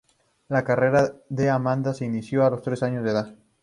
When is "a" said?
2.43-2.49